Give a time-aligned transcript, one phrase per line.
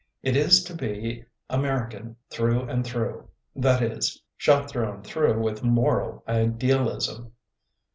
[0.23, 5.61] It is to be American through and through— ^that is, shot through and through with
[5.63, 7.33] moral ideal ism.